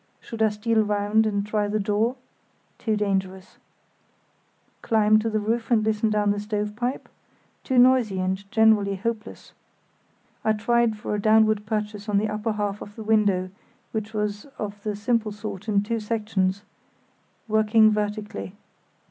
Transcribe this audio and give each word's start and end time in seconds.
Should 0.19 0.41
I 0.41 0.49
steal 0.49 0.81
round 0.83 1.27
and 1.27 1.45
try 1.45 1.67
the 1.67 1.79
door? 1.79 2.15
Too 2.79 2.95
dangerous. 2.97 3.59
Climb 4.81 5.19
to 5.19 5.29
the 5.29 5.39
roof 5.39 5.69
and 5.69 5.83
listen 5.85 6.09
down 6.09 6.31
the 6.31 6.39
stove 6.39 6.75
pipe? 6.75 7.07
Too 7.63 7.77
noisy, 7.77 8.19
and 8.19 8.49
generally 8.51 8.95
hopeless. 8.95 9.53
I 10.43 10.53
tried 10.53 10.97
for 10.97 11.13
a 11.13 11.21
downward 11.21 11.67
purchase 11.67 12.09
on 12.09 12.17
the 12.17 12.29
upper 12.29 12.53
half 12.53 12.81
of 12.81 12.95
the 12.95 13.03
window, 13.03 13.51
which 13.91 14.11
was 14.11 14.45
of 14.57 14.81
the 14.81 14.95
simple 14.95 15.31
sort 15.31 15.69
in 15.69 15.83
two 15.83 15.99
sections, 15.99 16.63
working 17.47 17.91
vertically. 17.91 18.55